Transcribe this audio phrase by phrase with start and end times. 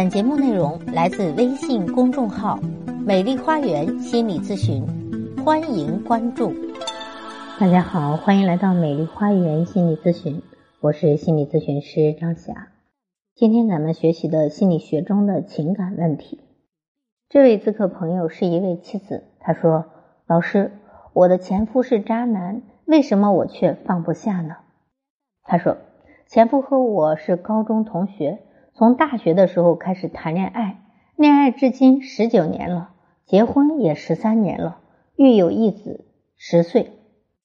[0.00, 2.58] 本节目内容来自微信公众号
[3.04, 4.82] “美丽花园心理咨询”，
[5.44, 6.54] 欢迎关注。
[7.58, 10.40] 大家好，欢迎来到美丽花园心理咨询，
[10.80, 12.68] 我是心理咨询师张霞。
[13.34, 16.40] 今天咱们学习的心理学中的情感问题。
[17.28, 19.84] 这位咨客朋友是一位妻子，她说
[20.26, 20.72] ：“老师，
[21.12, 24.56] 我的前夫是渣男，为什么我却放不下呢？”
[25.44, 25.76] 他说
[26.26, 28.38] ：“前夫和我是高中同学。”
[28.80, 30.78] 从大学的时候开始谈恋爱，
[31.14, 32.92] 恋爱至今十九年了，
[33.26, 34.78] 结婚也十三年了，
[35.16, 36.06] 育有一子
[36.38, 36.92] 十岁。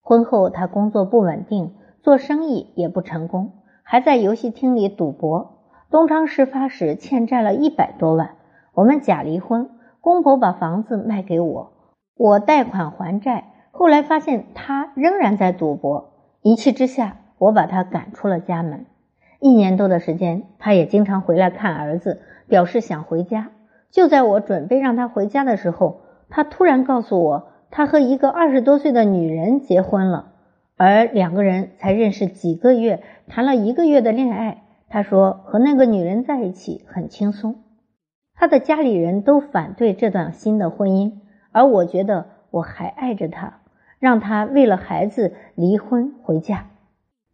[0.00, 3.52] 婚后他工作不稳定，做生意也不成功，
[3.84, 5.68] 还在游戏厅里赌博。
[5.88, 8.34] 东窗事发时欠债了一百多万，
[8.74, 11.72] 我们假离婚，公婆把房子卖给我，
[12.16, 13.52] 我贷款还债。
[13.70, 16.10] 后来发现他仍然在赌博，
[16.42, 18.86] 一气之下，我把他赶出了家门。
[19.40, 23.50] 一年多的时间，他也经常回来看儿子，表示想回家。
[23.90, 30.32] 就在我准备让他回家的时候，他突然告诉我，他和一个二十多岁的女人结婚了，
[30.76, 34.62] 而两个人才认识几个月，谈了一个月的恋爱。
[34.88, 37.62] 他说和那个女人在一起很轻松，
[38.34, 41.12] 他的家里人都反对这段新的婚姻，
[41.52, 43.60] 而我觉得我还爱着他，
[44.00, 46.69] 让他为了孩子离婚回家。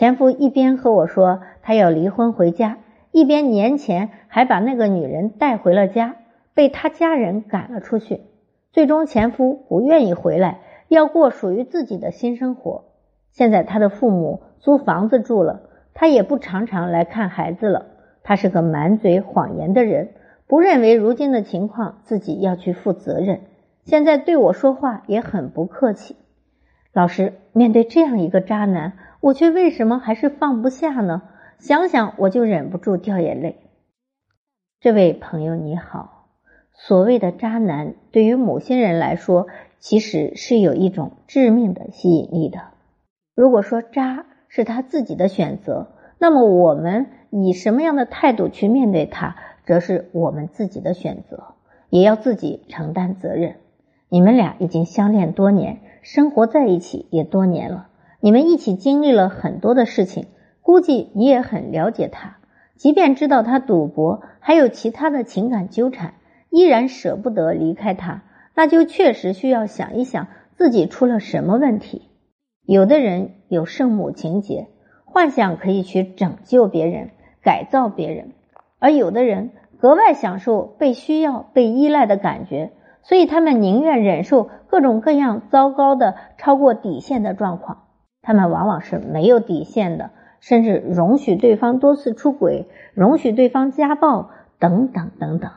[0.00, 2.78] 前夫一边和我说他要离婚回家，
[3.12, 6.16] 一边年前还把那个女人带回了家，
[6.54, 8.22] 被他家人赶了出去。
[8.72, 12.84] 最终，前夫不愿意回来，要过属于自己的新生活。
[13.30, 17.84] 现在他的父母租房子住了，他也不常常来看孩子了。
[18.22, 20.12] 他是个满嘴谎言的人，
[20.46, 23.42] 不认为如今的情况自己要去负责任。
[23.84, 26.16] 现在对我说话也很不客气。
[26.92, 31.22] 老师，面对这样一个渣男，我却为什么还是放不下呢？
[31.58, 33.60] 想想我就忍不住掉眼泪。
[34.80, 36.28] 这位朋友你好，
[36.72, 39.46] 所谓的渣男，对于某些人来说，
[39.78, 42.60] 其实是有一种致命的吸引力的。
[43.36, 51.54] 如果说渣是他自己的选择，那么我们以什么样的态度去面对他，则是我们自己的选择，
[51.88, 53.56] 也要自己承担责任。
[54.10, 55.78] 你们俩已经相恋多年。
[56.02, 57.88] 生活在一起也多年了，
[58.20, 60.26] 你们一起经历了很多的事情，
[60.62, 62.38] 估计你也很了解他。
[62.74, 66.14] 即便知道他赌博，还有其他的情感纠缠，
[66.48, 68.22] 依然舍不得离开他，
[68.54, 72.08] 那就确实需要想一想自己出了什么问题。
[72.64, 74.68] 有的人有圣母情节，
[75.04, 77.10] 幻想可以去拯救别人、
[77.42, 78.28] 改造别人；
[78.78, 82.72] 而有的人格外享受被需要、被依赖的感觉。
[83.02, 87.84] 所以他们宁愿忍受各种各样糟糕的、超过底线的状况。
[88.22, 95.50] 他们往往是没有底线的，甚至容许对方多次出轨，容许对方家暴等等等等。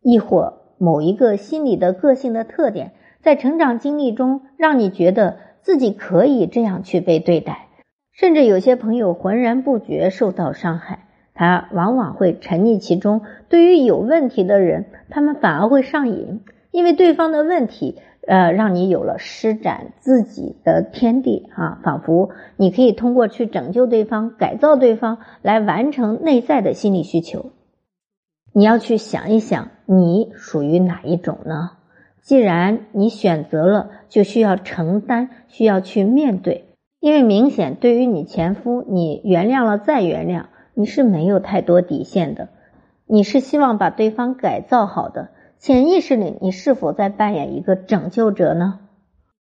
[0.00, 7.66] 亦或某一个心理的个性的特点，在成长经历中让你觉得自己可以这样去被对待。
[8.12, 13.20] 甚至有些朋友浑然不觉受到伤害，他往往会沉溺其中。
[13.50, 16.40] 对于有问题的人，他们反而会上瘾。
[16.70, 27.46] 因为对方的问题，呃，让你有了施展自己的天地啊，仿佛你可以通过去拯救对方、改造对方来完成内在的心理需求。
[28.52, 31.70] 你要去想一想，你属于哪一种呢？
[32.22, 36.66] 既然你选择了，就需要承担，需要去面对。
[37.00, 42.50] 因为明显，对于你前夫，你原谅了再原谅，你是没有太多底线的，
[43.06, 45.30] 你是希望把对方改造好的。
[45.60, 48.78] 潜意识里，你是否在扮演一个拯救者呢？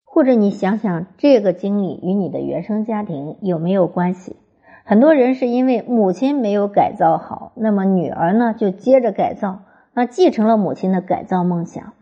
[0.03, 4.35] 或者你想想，这个经历与你的原生家庭有没有关系？
[4.83, 9.61] 很多人是因为母亲没有改造好，那么女儿呢就接着改造，
[9.93, 11.93] 那继承了母亲的改造梦想。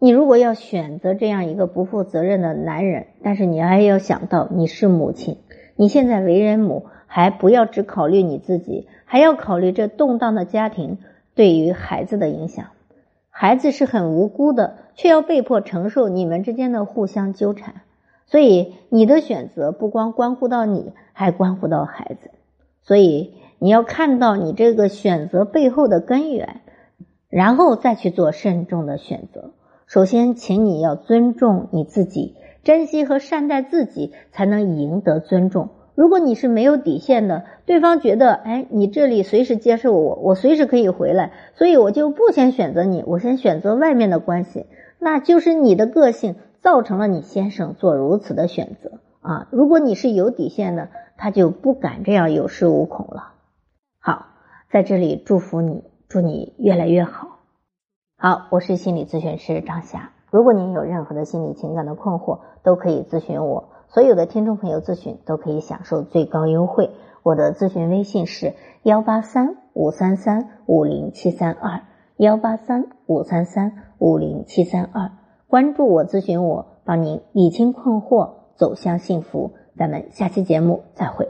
[0.00, 5.38] 你如果要选择这样一个不负责任的男人，但是你还要想到你是母亲，
[5.76, 10.98] 你现在为人母，还不要只考虑你自己，还要考虑这动荡的家庭
[11.36, 12.66] 对于孩子的影响。
[13.34, 17.80] 孩子是很无辜的，却要被迫承受你们之间的互相纠缠，
[18.26, 22.30] 所以你的选择不光关乎到你，还关乎到孩子。
[22.82, 26.60] 所以你要看到你这个选择背后的根源，
[27.30, 29.52] 然后再去做慎重的选择。
[29.86, 35.70] 首先，请你要尊重你自己，珍惜和善待自己，才能赢得尊重。
[35.94, 44.66] 如果你是没有底线的，对方觉得，哎，你这里随时接受我，我随时可以回来，所以我就不先选择你，我先选择外面的关系，
[44.98, 49.48] 那就是你的个性造成了你先生做如此的选择啊。
[49.50, 53.32] 如果你是有底线的，他就不敢这样有恃无恐了。
[54.00, 54.26] 好，
[54.70, 55.84] 在这里祝福你。
[56.08, 57.38] 祝你越来越好。
[58.18, 60.10] 好，我是心理咨询师张霞。
[60.30, 63.70] 如果您有任何的心理情感的困惑，都可以咨询我。
[63.92, 66.90] 所有的听众朋友咨询都可以享受最高优惠。
[67.22, 68.54] 我的咨询微信是
[68.84, 71.82] 幺八三五三三五零七三二
[72.16, 75.10] 幺八三五三三五零七三二。
[75.46, 79.50] 关注我，咨询我，帮您理清困惑，走向幸福。
[79.76, 81.28] 咱们下期节目再会。